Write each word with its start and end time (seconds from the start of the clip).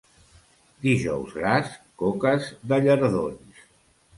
Dijous 0.85 1.35
Gras, 1.35 1.69
coques 2.03 2.49
de 2.73 2.81
llardons. 2.87 3.65